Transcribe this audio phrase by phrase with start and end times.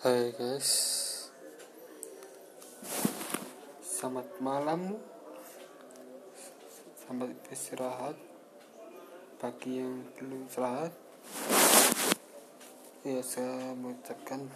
[0.00, 0.72] Hai guys.
[3.84, 4.96] Selamat malam.
[6.96, 8.16] Selamat istirahat.
[9.36, 10.96] Bagi yang belum istirahat.
[13.04, 14.48] Ya saya mengucapkan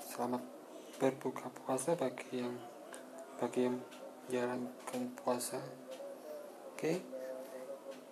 [0.00, 0.40] Selamat
[0.96, 2.56] berbuka puasa bagi yang
[3.36, 5.60] Bagi yang menjalankan puasa.
[6.72, 7.04] Oke.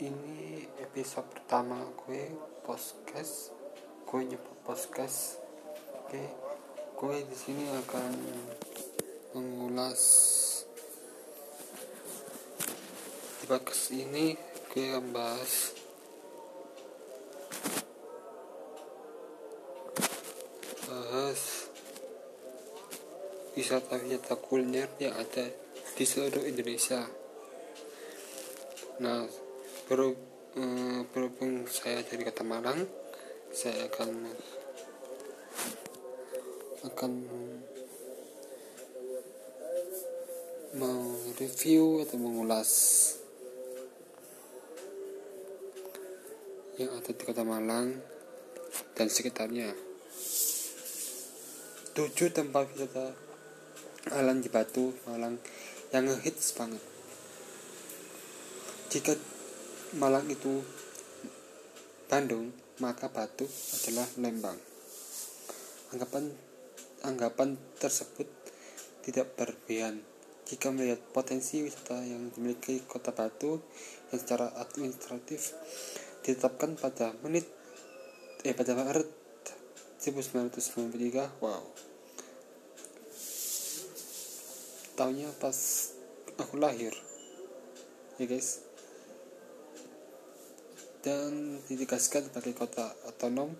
[0.00, 2.32] Ini episode pertama gue
[2.64, 3.52] Podcast.
[4.08, 5.44] Gue nyebut podcast
[6.06, 6.22] Oke,
[7.02, 8.14] gue di sini akan
[9.34, 10.02] mengulas
[13.42, 14.38] di ini
[14.70, 15.74] gue akan bahas
[20.86, 21.40] bahas
[23.58, 25.50] wisata-wisata kuliner yang ada
[25.98, 27.02] di seluruh Indonesia.
[29.02, 29.26] Nah,
[29.90, 32.86] berhubung saya dari kota Malang,
[33.50, 34.30] saya akan
[36.86, 37.12] akan
[40.76, 42.70] mereview atau mengulas
[46.76, 47.96] yang ada di kota Malang
[48.92, 49.72] dan sekitarnya.
[51.96, 53.16] Tujuh tempat wisata
[54.12, 55.40] alam di Batu Malang
[55.90, 56.84] yang ngehits banget.
[58.92, 59.16] Jika
[59.96, 60.60] Malang itu
[62.06, 63.48] Bandung, maka Batu
[63.80, 64.60] adalah Lembang.
[65.90, 66.45] Anggapan
[67.04, 68.30] anggapan tersebut
[69.04, 70.00] tidak berlebihan.
[70.46, 73.58] Jika melihat potensi wisata yang dimiliki kota Batu
[74.14, 75.58] yang secara administratif
[76.22, 77.46] ditetapkan pada menit
[78.46, 79.10] eh pada Maret
[79.98, 81.66] 1993 wow.
[84.94, 85.58] Tahunnya pas
[86.38, 86.94] aku lahir
[88.22, 88.62] ya guys.
[91.02, 93.54] Dan ditegaskan sebagai kota otonom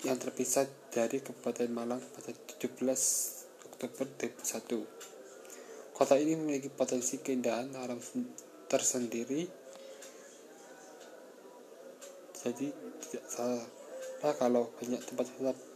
[0.00, 2.72] yang terpisah dari Kabupaten Malang pada 17
[3.68, 5.92] Oktober 2001.
[5.92, 8.00] Kota ini memiliki potensi keindahan alam
[8.64, 9.44] tersendiri,
[12.40, 12.66] jadi
[13.04, 13.68] tidak salah
[14.40, 15.68] kalau banyak tempat wisata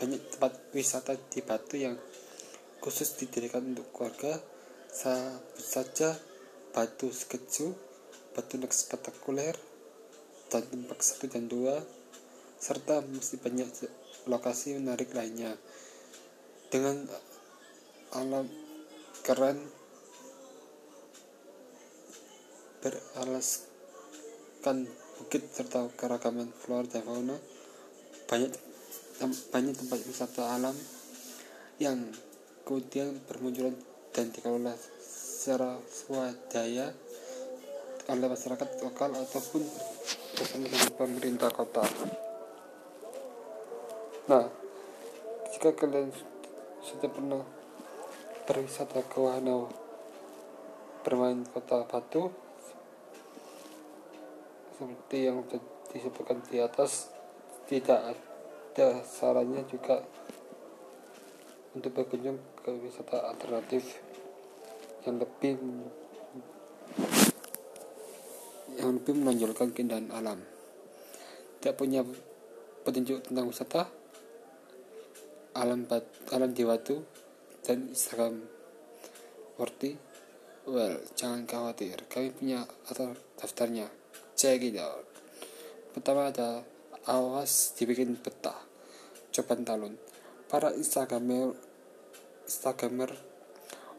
[0.00, 1.96] banyak tempat wisata di Batu yang
[2.80, 4.40] khusus didirikan untuk keluarga
[5.60, 6.16] saja
[6.72, 7.76] Batu Skeju,
[8.32, 9.54] Batu Next Spektakuler,
[10.48, 11.78] dan tempat satu dan dua
[12.62, 13.66] serta mesti banyak
[14.30, 15.58] lokasi menarik lainnya
[16.70, 16.94] dengan
[18.14, 18.46] alam
[19.26, 19.58] keren
[22.78, 24.86] beralaskan
[25.18, 27.36] bukit serta keragaman flora dan fauna
[28.30, 28.54] banyak
[29.50, 30.78] banyak tempat wisata alam
[31.82, 31.98] yang
[32.62, 33.74] kemudian bermunculan
[34.14, 36.94] dan dikelola secara swadaya
[38.06, 39.62] oleh masyarakat lokal ataupun
[40.38, 41.86] bersama dengan pemerintah kota.
[44.22, 44.46] Nah,
[45.50, 46.14] jika kalian
[46.78, 47.42] sudah pernah
[48.46, 49.66] berwisata ke wahana
[51.02, 52.30] bermain kota Batu
[54.78, 55.42] seperti yang
[55.90, 57.10] disebutkan di atas
[57.66, 60.06] tidak ada sarannya juga
[61.74, 63.98] untuk berkunjung ke wisata alternatif
[65.02, 65.58] yang lebih
[68.78, 70.38] yang lebih menonjolkan keindahan alam.
[71.58, 72.06] Tidak punya
[72.86, 74.01] petunjuk tentang wisata
[75.52, 77.04] alam bat, alam di batu
[77.60, 78.40] dan Instagram
[79.60, 79.94] Worthy.
[80.64, 83.90] Well jangan khawatir kami punya atau daftarnya.
[84.38, 85.04] Check it out.
[85.92, 86.64] Pertama ada
[87.04, 88.56] awas dibikin betah
[89.32, 89.96] coba talun.
[90.48, 91.56] Para instagramer
[92.44, 93.10] instagramer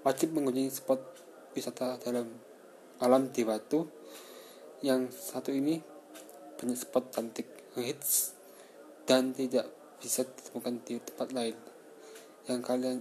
[0.05, 1.01] wajib mengunjungi spot
[1.53, 2.27] wisata dalam
[3.01, 3.85] alam di batu
[4.83, 5.79] yang satu ini
[6.59, 8.35] banyak spot cantik hits
[9.03, 11.55] dan tidak bisa ditemukan di tempat lain.
[12.51, 12.99] Yang kalian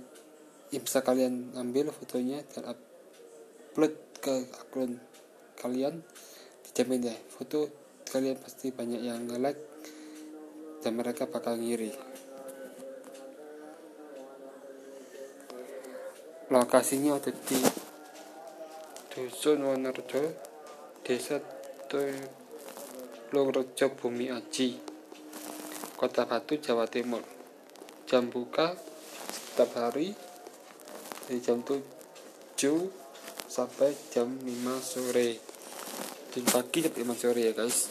[0.71, 5.03] yang bisa kalian ambil fotonya dan upload ke akun
[5.59, 6.07] kalian
[6.63, 7.19] dijamin deh.
[7.27, 7.67] Foto
[8.07, 9.59] kalian pasti banyak yang nge-like
[10.87, 11.91] dan mereka bakal ngiri.
[16.53, 17.59] Lokasinya ada di
[19.11, 20.37] Dusun Wonorejo
[21.03, 21.41] Desa
[21.91, 24.92] Tulungrejo Bumi Aji
[26.03, 27.23] Kota Batu, Jawa Timur.
[28.11, 28.75] Jam buka
[29.31, 30.11] setiap hari
[31.31, 31.79] dari jam 7
[33.47, 34.51] sampai jam 5
[34.83, 35.39] sore.
[36.35, 37.87] Dan pagi jam 5 sore ya guys.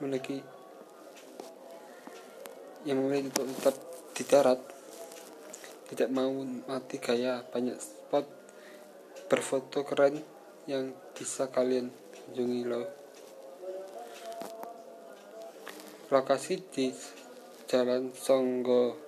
[0.00, 0.42] memiliki
[2.82, 3.76] yang memilih untuk tetap
[4.12, 4.60] di darat
[5.92, 6.32] tidak mau
[6.66, 8.26] mati gaya banyak spot
[9.30, 10.18] berfoto keren
[10.66, 13.01] yang bisa kalian kunjungi loh
[16.12, 16.92] lokasi di
[17.64, 19.00] Jalan Songgo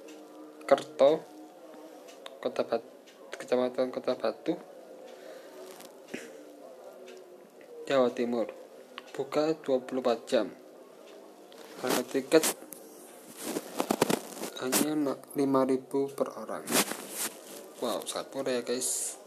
[0.65, 1.21] Kerto
[2.41, 2.89] Kota Batu
[3.37, 4.57] Kecamatan Kota Batu
[7.85, 8.49] Jawa Timur.
[9.13, 10.49] Buka 24 jam.
[11.85, 12.45] Harga tiket
[14.65, 14.97] hanya
[15.37, 16.65] 5000 per orang.
[17.85, 18.01] Wow
[18.33, 19.21] murah ya guys.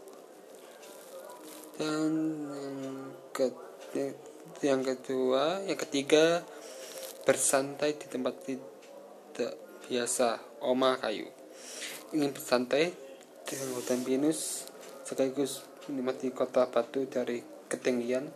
[1.78, 2.10] Dan
[2.50, 2.78] yang,
[3.30, 3.46] ke,
[4.66, 6.42] yang kedua yang ketiga
[7.28, 9.52] bersantai di tempat tidak
[9.84, 10.40] biasa.
[10.64, 11.28] Oma kayu.
[12.16, 12.88] Ingin bersantai
[13.44, 14.64] dengan hutan pinus
[15.04, 18.32] sekaligus menikmati kota batu dari ketinggian.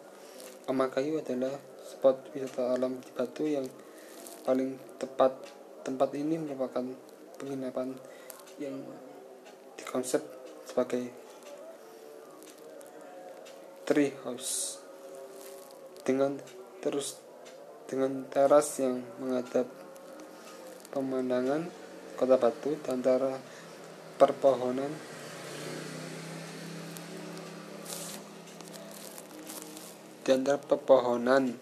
[0.68, 1.56] Oma kayu adalah
[1.88, 3.64] spot wisata alam di batu yang
[4.44, 5.40] paling tepat.
[5.88, 6.84] Tempat ini merupakan
[7.40, 7.96] penginapan
[8.60, 8.76] yang
[9.80, 10.20] dikonsep
[10.68, 11.08] sebagai
[13.88, 14.84] tree house
[16.04, 16.36] dengan
[16.84, 17.21] terus
[17.92, 19.68] dengan teras yang menghadap
[20.96, 21.68] pemandangan
[22.16, 23.36] kota Batu antara
[24.16, 24.88] perpohonan.
[30.24, 31.52] Di antara pepohonan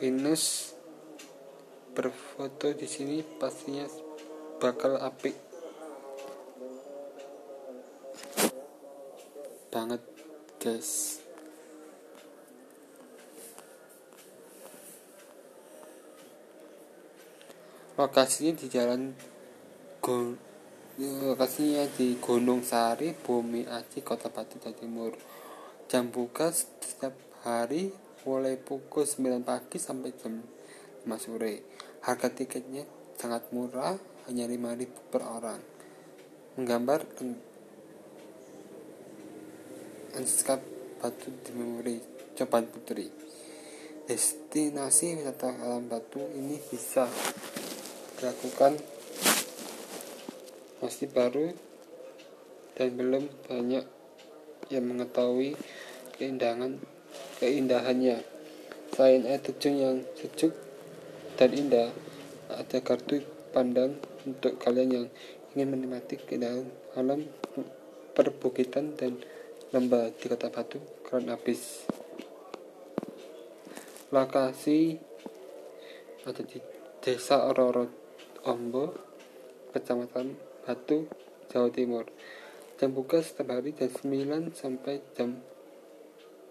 [0.00, 0.72] pinus
[1.92, 3.84] berfoto di sini pastinya
[4.64, 5.36] bakal apik
[9.68, 10.00] banget
[10.56, 11.23] guys
[17.94, 19.14] lokasinya di jalan
[20.02, 20.34] Gun
[20.98, 25.14] lokasinya di Gunung Sari Bumi Aji Kota Batu Timur.
[25.86, 27.14] Jam buka setiap
[27.46, 27.90] hari
[28.26, 30.42] mulai pukul 9 pagi sampai jam
[31.06, 31.54] 5 sore.
[32.02, 32.82] Harga tiketnya
[33.14, 33.94] sangat murah
[34.26, 35.62] hanya 5000 per orang.
[36.58, 37.06] Menggambar
[40.14, 40.62] lanskap
[40.98, 41.98] batu memori
[42.38, 43.24] Coban Putri
[44.04, 47.08] destinasi wisata alam batu ini bisa
[48.18, 48.78] dilakukan
[50.84, 51.50] masih baru
[52.76, 53.84] dan belum banyak
[54.68, 55.56] yang mengetahui
[56.18, 56.78] keindahan
[57.38, 58.22] keindahannya.
[58.94, 60.54] Selain air terjun yang sejuk
[61.34, 61.90] dan indah
[62.52, 65.06] ada kartu pandang untuk kalian yang
[65.54, 67.26] ingin menikmati keindahan alam
[68.14, 69.18] perbukitan dan
[69.74, 70.78] lembah di kota Batu.
[71.02, 71.82] Keren habis.
[74.14, 74.94] Lokasi
[76.22, 76.62] ada di
[77.02, 78.03] desa Ororo
[78.44, 78.92] Ombo,
[79.72, 80.36] Kecamatan
[80.68, 81.08] Batu,
[81.48, 82.04] Jawa Timur.
[82.76, 85.40] Jam buka setiap hari jam 9 sampai jam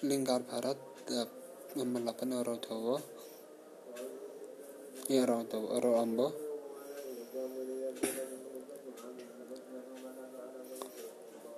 [0.00, 0.80] lingkar barat
[1.12, 1.28] eh,
[1.76, 2.96] nomor 8 Oro Jawa.
[5.12, 6.26] Ya Oro Jawa Oro Ambo.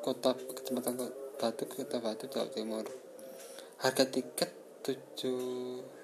[0.03, 0.99] Kota kecamatan
[1.39, 2.87] Batu kota Batu Jawa Timur.
[3.79, 4.51] Harga tiket
[4.83, 6.02] 7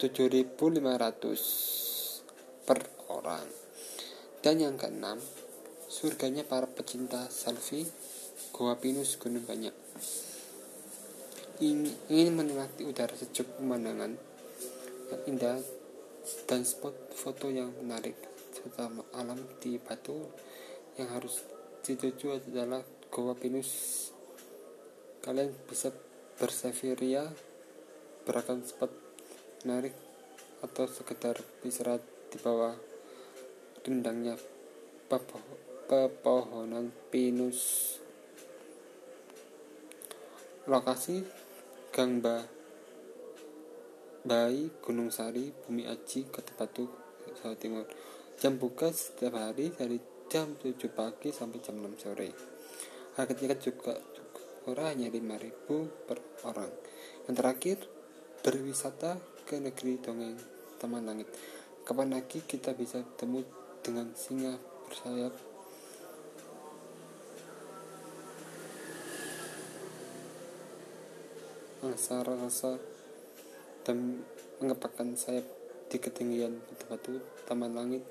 [0.00, 0.80] 7.500
[2.64, 2.80] per
[3.12, 3.44] orang.
[4.40, 5.20] Dan yang keenam
[5.92, 7.84] surganya para pecinta selfie
[8.56, 9.76] Goa Pinus Gunung Banyak.
[11.60, 14.16] Ingin menikmati udara sejuk pemandangan
[15.12, 15.60] yang indah
[16.48, 18.16] dan spot foto yang menarik
[18.56, 20.16] serta alam di Batu
[20.96, 21.44] yang harus
[21.84, 22.80] dituju adalah
[23.12, 23.68] Goa Pinus.
[25.20, 25.92] Kalian bisa
[26.40, 27.28] bersafiria
[28.24, 29.09] beragam spot
[29.64, 29.92] menarik
[30.64, 32.00] atau sekedar istirahat
[32.32, 32.72] di bawah
[33.84, 34.36] rindangnya
[35.88, 37.96] pepohonan pinus.
[40.68, 41.24] Lokasi
[41.90, 42.44] Gang ba
[44.20, 46.86] Bayi Gunung Sari Bumi Aji Kota Batu
[47.40, 47.88] Jawa Timur.
[48.36, 50.00] Jam buka setiap hari dari
[50.30, 52.30] jam 7 pagi sampai jam 6 sore.
[53.18, 56.72] Harga tiket juga, juga murah hanya 5000 per orang.
[57.26, 57.78] Yang terakhir
[58.40, 60.38] berwisata ke negeri dongeng
[60.78, 61.26] Taman Langit.
[61.82, 63.42] Kapan lagi kita bisa bertemu
[63.82, 64.54] dengan singa
[64.86, 65.34] bersayap?
[71.82, 72.78] Angsa rasa
[73.82, 74.22] dan
[74.62, 75.42] mengepakkan sayap
[75.90, 77.18] di ketinggian batu-batu
[77.50, 78.06] Taman Langit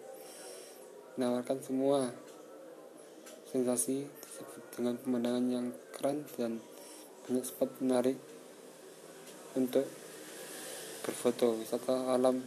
[1.15, 2.11] menawarkan semua
[3.47, 4.03] sensasi
[4.75, 6.59] dengan pemandangan yang keren dan
[7.23, 8.19] banyak spot menarik
[9.55, 9.87] untuk
[11.09, 12.37] berfoto wisata alam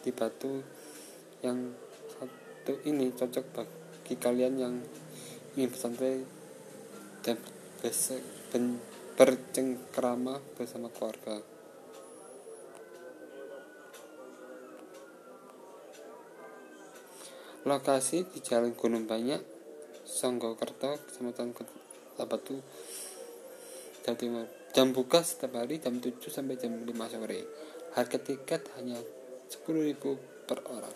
[0.00, 0.64] di Batu
[1.44, 1.76] yang
[2.08, 4.74] satu ini cocok bagi kalian yang
[5.60, 6.24] ingin bersantai
[7.20, 8.80] dan
[9.12, 11.44] bercengkrama bersama keluarga.
[17.68, 19.44] Lokasi di Jalan Gunung Banyak,
[20.08, 22.56] Songgokerto, Kecamatan Kota Batu,
[24.14, 24.46] Timur.
[24.70, 27.40] Jam buka setiap hari jam 7 sampai jam 5 sore.
[27.98, 29.00] Harga tiket hanya
[29.50, 29.98] 10.000
[30.46, 30.94] per orang.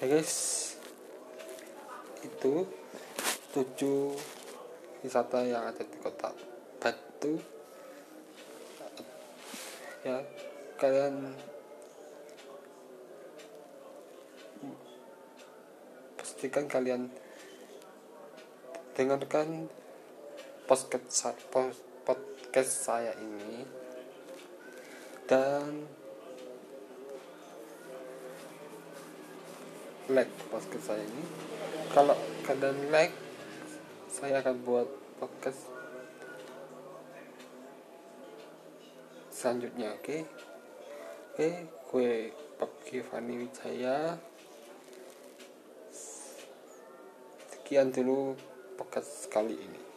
[0.00, 0.32] Ya guys,
[2.24, 2.64] itu
[3.52, 4.16] tujuh
[5.00, 6.28] wisata yang ada di kota
[6.76, 7.40] batu.
[10.04, 10.20] Ya
[10.80, 11.36] kalian
[16.16, 17.12] pastikan kalian
[18.96, 19.68] dengarkan
[20.68, 21.36] podcast
[22.04, 23.64] podcast saya ini.
[25.28, 25.84] Dan
[30.10, 31.24] like podcast saya ini.
[31.92, 33.29] Kalau kalian like
[34.20, 34.84] saya akan buat
[35.16, 35.64] podcast
[39.32, 40.20] selanjutnya oke okay?
[41.32, 41.54] oke okay,
[41.88, 42.10] gue
[42.60, 44.20] Pak Giovanni Wijaya
[47.48, 48.36] sekian dulu
[48.76, 49.89] podcast kali ini